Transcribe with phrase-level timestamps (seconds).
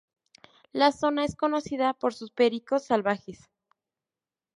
[0.73, 3.51] La zona es conocida por sus pericos salvajes.